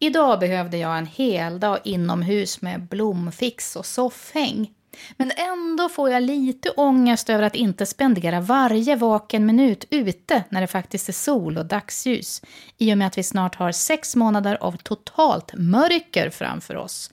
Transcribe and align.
Idag 0.00 0.40
behövde 0.40 0.76
jag 0.76 0.98
en 0.98 1.06
hel 1.06 1.60
dag 1.60 1.78
inomhus 1.84 2.62
med 2.62 2.82
blomfix 2.82 3.76
och 3.76 3.86
soffhäng. 3.86 4.70
Men 5.16 5.32
ändå 5.36 5.88
får 5.88 6.10
jag 6.10 6.22
lite 6.22 6.70
ångest 6.70 7.30
över 7.30 7.42
att 7.42 7.54
inte 7.54 7.86
spendera 7.86 8.40
varje 8.40 8.96
vaken 8.96 9.46
minut 9.46 9.84
ute 9.90 10.44
när 10.48 10.60
det 10.60 10.66
faktiskt 10.66 11.08
är 11.08 11.12
sol 11.12 11.58
och 11.58 11.66
dagsljus. 11.66 12.42
I 12.76 12.94
och 12.94 12.98
med 12.98 13.06
att 13.06 13.18
vi 13.18 13.22
snart 13.22 13.54
har 13.54 13.72
sex 13.72 14.16
månader 14.16 14.58
av 14.60 14.76
totalt 14.76 15.52
mörker 15.54 16.30
framför 16.30 16.76
oss. 16.76 17.10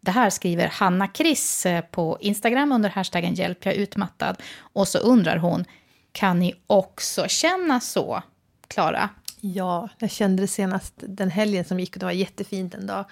Det 0.00 0.10
här 0.10 0.30
skriver 0.30 0.68
Hanna 0.68 1.08
Kriss 1.08 1.66
eh, 1.66 1.80
på 1.80 2.18
Instagram 2.20 2.72
under 2.72 2.90
hashtaggen 2.90 3.34
hjälp 3.34 3.66
jag 3.66 3.74
utmattad. 3.74 4.36
Och 4.58 4.88
så 4.88 4.98
undrar 4.98 5.36
hon, 5.36 5.64
kan 6.12 6.38
ni 6.38 6.54
också 6.66 7.28
känna 7.28 7.80
så? 7.80 8.22
Klara? 8.68 9.10
Ja, 9.46 9.88
jag 9.98 10.10
kände 10.10 10.42
det 10.42 10.46
senast 10.46 10.94
den 10.96 11.30
helgen 11.30 11.64
som 11.64 11.80
gick 11.80 11.96
och 11.96 11.98
det 11.98 12.06
var 12.06 12.12
jättefint 12.12 12.74
en 12.74 12.86
dag. 12.86 13.04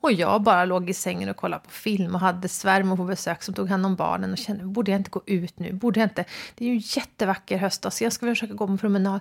Och 0.00 0.12
jag 0.12 0.42
bara 0.42 0.64
låg 0.64 0.90
i 0.90 0.94
sängen 0.94 1.28
och 1.28 1.36
kollade 1.36 1.64
på 1.64 1.70
film 1.70 2.14
och 2.14 2.20
hade 2.20 2.48
svärmor 2.48 2.96
på 2.96 3.04
besök 3.04 3.42
som 3.42 3.54
tog 3.54 3.68
hand 3.68 3.86
om 3.86 3.96
barnen 3.96 4.32
och 4.32 4.38
kände, 4.38 4.64
borde 4.64 4.90
jag 4.90 5.00
inte 5.00 5.10
gå 5.10 5.22
ut 5.26 5.58
nu? 5.58 5.72
Borde 5.72 6.00
jag 6.00 6.06
inte? 6.06 6.24
Det 6.54 6.64
är 6.64 6.68
ju 6.68 6.74
en 6.74 6.82
jättevacker 6.84 7.58
höstdag 7.58 7.92
så 7.92 8.04
jag 8.04 8.12
ska 8.12 8.26
försöka 8.26 8.54
gå 8.54 8.64
en 8.66 8.78
promenad. 8.78 9.20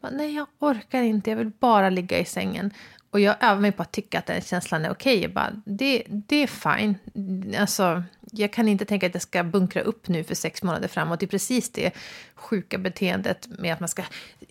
Men, 0.00 0.16
nej, 0.16 0.34
jag 0.34 0.46
orkar 0.58 1.02
inte, 1.02 1.30
jag 1.30 1.36
vill 1.36 1.52
bara 1.60 1.90
ligga 1.90 2.18
i 2.18 2.24
sängen. 2.24 2.70
Och 3.10 3.20
jag 3.20 3.36
övar 3.40 3.60
mig 3.60 3.72
på 3.72 3.82
att 3.82 3.92
tycka 3.92 4.18
att 4.18 4.26
den 4.26 4.40
känslan 4.40 4.84
är 4.84 4.90
okej. 4.90 5.28
Okay. 5.28 5.50
det, 5.64 6.02
det 6.08 6.36
är 6.36 6.46
fine. 6.46 6.96
Alltså, 7.58 8.02
jag 8.38 8.52
kan 8.52 8.68
inte 8.68 8.84
tänka 8.84 9.06
att 9.06 9.14
jag 9.14 9.22
ska 9.22 9.44
bunkra 9.44 9.82
upp 9.82 10.08
nu 10.08 10.24
för 10.24 10.34
sex 10.34 10.62
månader 10.62 10.88
framåt. 10.88 11.20
Det 11.20 11.26
är 11.26 11.28
precis 11.28 11.70
det 11.70 11.94
sjuka 12.34 12.78
beteendet 12.78 13.48
med 13.58 13.72
att 13.72 13.80
man 13.80 13.88
ska 13.88 14.02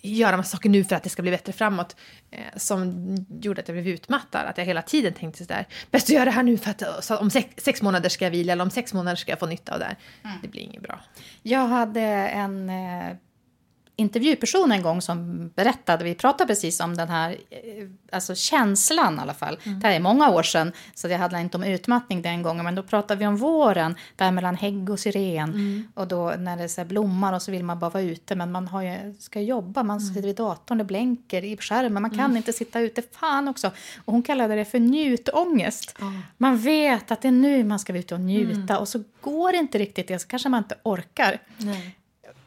göra 0.01 0.37
massa 0.37 0.57
saker 0.57 0.69
nu 0.69 0.83
för 0.83 0.95
att 0.95 1.03
det 1.03 1.09
ska 1.09 1.21
bli 1.21 1.31
bättre 1.31 1.53
framåt 1.53 1.95
eh, 2.31 2.39
som 2.55 3.15
gjorde 3.41 3.61
att 3.61 3.67
jag 3.67 3.75
blev 3.75 3.87
utmattad. 3.87 4.45
Att 4.45 4.57
jag 4.57 4.65
hela 4.65 4.81
tiden 4.81 5.13
tänkte 5.13 5.43
sådär, 5.43 5.67
bäst 5.91 6.05
att 6.05 6.09
göra 6.09 6.25
det 6.25 6.31
här 6.31 6.43
nu 6.43 6.57
för 6.57 6.71
att 6.71 7.11
om 7.11 7.29
sex, 7.29 7.63
sex, 7.63 7.81
månader 7.81 8.09
ska 8.09 8.25
jag 8.25 8.31
vila 8.31 8.53
eller 8.53 8.63
om 8.63 8.69
sex 8.69 8.93
månader 8.93 9.15
ska 9.15 9.31
jag 9.31 9.39
få 9.39 9.45
nytta 9.45 9.73
av 9.73 9.79
det 9.79 9.85
här. 9.85 9.97
Mm. 10.23 10.37
Det 10.41 10.47
blir 10.47 10.61
inget 10.61 10.81
bra. 10.81 10.99
Jag 11.41 11.67
hade 11.67 12.01
en 12.01 12.69
eh, 12.69 13.15
intervjuperson 13.95 14.71
en 14.71 14.81
gång 14.81 15.01
som 15.01 15.49
berättade, 15.55 16.03
vi 16.03 16.15
pratade 16.15 16.47
precis 16.47 16.79
om 16.79 16.97
den 16.97 17.09
här 17.09 17.29
eh, 17.49 17.87
alltså 18.11 18.35
känslan 18.35 19.17
i 19.17 19.19
alla 19.19 19.33
fall. 19.33 19.57
Mm. 19.63 19.79
Det 19.79 19.87
här 19.87 19.95
är 19.95 19.99
många 19.99 20.29
år 20.29 20.43
sedan, 20.43 20.71
så 20.95 21.07
det 21.07 21.15
handlar 21.15 21.39
inte 21.39 21.57
om 21.57 21.63
utmattning 21.63 22.21
den 22.21 22.43
gången, 22.43 22.65
men 22.65 22.75
då 22.75 22.83
pratade 22.83 23.19
vi 23.19 23.27
om 23.27 23.37
våren, 23.37 23.95
där 24.15 24.31
mellan 24.31 24.55
hägg 24.55 24.89
och 24.89 24.99
syren. 24.99 25.49
Mm. 25.49 25.87
Och 25.93 26.07
då 26.07 26.33
när 26.39 26.57
det 26.57 26.69
så 26.69 26.85
blommar 26.85 27.33
och 27.33 27.41
så 27.41 27.51
vill 27.51 27.63
man 27.63 27.79
bara 27.79 27.89
vara 27.89 28.03
ute, 28.03 28.35
men 28.35 28.51
man 28.51 28.85
ju, 28.85 29.15
ska 29.19 29.41
jobba, 29.41 29.83
man 29.83 30.01
sitter 30.01 30.21
vid 30.21 30.35
datorn, 30.35 30.77
det 30.77 30.83
blänker 30.83 31.43
i 31.43 31.57
skärmen, 31.57 32.01
man 32.01 32.11
kan 32.11 32.19
mm. 32.19 32.37
inte 32.37 32.53
sitta 32.53 32.79
ute, 32.79 33.01
fan 33.11 33.47
också. 33.47 33.71
Och 34.05 34.13
hon 34.13 34.23
kallade 34.23 34.55
det 34.55 34.65
för 34.65 34.79
njutångest. 34.79 35.95
Oh. 35.99 36.19
Man 36.37 36.57
vet 36.57 37.11
att 37.11 37.21
det 37.21 37.27
är 37.27 37.31
nu 37.31 37.63
man 37.63 37.79
ska 37.79 37.93
vara 37.93 37.99
ute 37.99 38.13
och 38.13 38.21
njuta, 38.21 38.73
mm. 38.73 38.77
och 38.77 38.87
så 38.87 39.03
går 39.21 39.51
det 39.51 39.57
inte 39.57 39.77
riktigt 39.77 40.07
det, 40.07 40.19
så 40.19 40.27
kanske 40.27 40.49
man 40.49 40.63
inte 40.63 40.75
orkar. 40.83 41.39
Nej. 41.57 41.95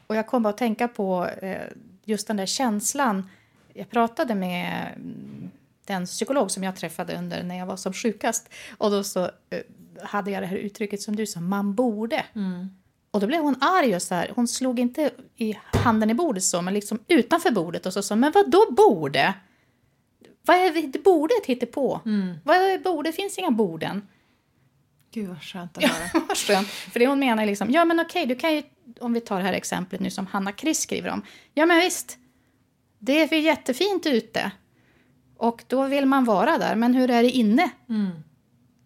Och 0.07 0.15
jag 0.15 0.27
kom 0.27 0.43
bara 0.43 0.49
att 0.49 0.57
tänka 0.57 0.87
på 0.87 1.29
eh, 1.41 1.67
just 2.05 2.27
den 2.27 2.37
där 2.37 2.45
känslan. 2.45 3.29
Jag 3.73 3.89
pratade 3.89 4.35
med 4.35 4.93
mm, 4.95 5.51
den 5.85 6.05
psykolog 6.05 6.51
som 6.51 6.63
jag 6.63 6.75
träffade 6.75 7.17
under 7.17 7.43
när 7.43 7.57
jag 7.57 7.65
var 7.65 7.77
som 7.77 7.93
sjukast. 7.93 8.49
Och 8.77 8.91
då 8.91 9.03
så 9.03 9.23
eh, 9.23 9.59
hade 10.03 10.31
jag 10.31 10.43
det 10.43 10.47
här 10.47 10.57
uttrycket 10.57 11.01
som 11.01 11.15
du 11.15 11.25
sa, 11.25 11.39
man 11.39 11.75
borde. 11.75 12.25
Mm. 12.35 12.69
Och 13.11 13.19
då 13.19 13.27
blev 13.27 13.41
hon 13.41 13.55
arg 13.61 13.95
och 13.95 14.01
så 14.01 14.15
här, 14.15 14.31
hon 14.35 14.47
slog 14.47 14.79
inte 14.79 15.11
i 15.35 15.57
handen 15.71 16.09
i 16.09 16.13
bordet 16.13 16.43
så, 16.43 16.61
men 16.61 16.73
liksom 16.73 16.99
utanför 17.07 17.51
bordet 17.51 17.85
och 17.85 17.93
så 17.93 18.03
sa, 18.03 18.15
men 18.15 18.31
vad 18.31 18.51
då 18.51 18.71
borde? 18.71 19.33
Vad 20.41 20.55
är 20.57 20.91
det 20.91 21.03
bordet 21.03 21.45
hittar 21.45 21.67
på? 21.67 22.01
Mm. 22.05 22.33
Vad 22.43 22.57
är 22.57 22.79
borde? 22.79 23.09
Det 23.09 23.13
finns 23.13 23.37
inga 23.37 23.51
borden. 23.51 24.07
Gud 25.11 25.29
vad 25.29 25.43
skönt 25.43 25.77
att 25.77 25.83
höra. 25.83 26.09
Ja, 26.13 26.21
vad 26.27 26.37
skönt. 26.37 26.67
För 26.67 26.99
det 26.99 27.07
hon 27.07 27.19
menar 27.19 27.43
är 27.43 27.47
liksom, 27.47 27.71
ja 27.71 27.85
men 27.85 27.99
okej, 27.99 28.25
du 28.25 28.35
kan 28.35 28.55
ju 28.55 28.63
om 28.97 29.13
vi 29.13 29.21
tar 29.21 29.37
det 29.37 29.43
här 29.43 29.53
exemplet 29.53 30.01
nu 30.01 30.09
som 30.09 30.27
Hanna 30.27 30.51
Kriss 30.51 30.79
skriver 30.79 31.09
om. 31.09 31.21
Ja, 31.53 31.65
men 31.65 31.79
visst, 31.79 32.17
det 32.99 33.21
är 33.21 33.33
jättefint 33.33 34.05
ute. 34.05 34.51
Och 35.37 35.63
då 35.67 35.85
vill 35.85 36.05
man 36.05 36.25
vara 36.25 36.57
där. 36.57 36.75
Men 36.75 36.93
hur 36.93 37.11
är 37.11 37.23
det 37.23 37.29
inne? 37.29 37.69
Mm. 37.89 38.11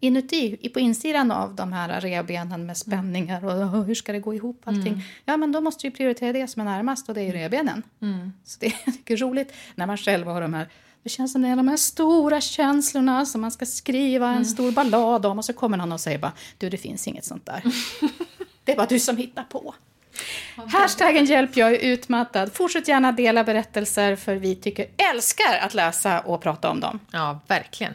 Inuti, 0.00 0.68
på 0.68 0.80
insidan 0.80 1.30
av 1.30 1.54
de 1.54 1.72
här 1.72 2.00
revbenen 2.00 2.66
med 2.66 2.76
spänningar 2.76 3.44
och 3.44 3.84
hur 3.84 3.94
ska 3.94 4.12
det 4.12 4.20
gå 4.20 4.34
ihop 4.34 4.62
allting. 4.64 4.92
Mm. 4.92 5.00
Ja, 5.24 5.36
men 5.36 5.52
då 5.52 5.60
måste 5.60 5.86
vi 5.86 5.90
prioritera 5.90 6.32
det 6.32 6.48
som 6.48 6.60
är 6.60 6.64
närmast 6.64 7.08
och 7.08 7.14
det 7.14 7.20
är 7.20 7.24
ju 7.24 7.32
revbenen. 7.32 7.82
Mm. 8.00 8.32
Så 8.44 8.58
det 8.60 8.66
är 9.06 9.16
roligt 9.22 9.52
när 9.74 9.86
man 9.86 9.96
själv 9.96 10.26
har 10.26 10.40
de 10.40 10.54
här 10.54 10.68
det 11.02 11.08
känns 11.08 11.32
som 11.32 11.42
det 11.42 11.48
är 11.48 11.56
de 11.56 11.68
här 11.68 11.76
stora 11.76 12.40
känslorna 12.40 13.26
som 13.26 13.40
man 13.40 13.50
ska 13.50 13.66
skriva 13.66 14.26
en 14.26 14.32
mm. 14.32 14.44
stor 14.44 14.72
ballad 14.72 15.26
om 15.26 15.38
och 15.38 15.44
så 15.44 15.52
kommer 15.52 15.76
någon 15.76 15.92
och 15.92 16.00
säger 16.00 16.18
bara 16.18 16.32
du 16.58 16.70
det 16.70 16.76
finns 16.76 17.08
inget 17.08 17.24
sånt 17.24 17.46
där. 17.46 17.62
det 18.64 18.72
är 18.72 18.76
bara 18.76 18.86
du 18.86 19.00
som 19.00 19.16
hittar 19.16 19.44
på. 19.44 19.74
Hashtaggen 20.56 21.24
hjälp, 21.24 21.56
jag 21.56 21.70
är 21.74 21.78
utmattad. 21.78 22.52
Fortsätt 22.52 22.88
gärna 22.88 23.12
dela 23.12 23.44
berättelser 23.44 24.16
för 24.16 24.34
vi 24.34 24.54
tycker 24.56 24.86
älskar 25.12 25.58
att 25.60 25.74
läsa 25.74 26.20
och 26.20 26.42
prata 26.42 26.70
om 26.70 26.80
dem. 26.80 27.00
Ja, 27.12 27.40
verkligen. 27.46 27.94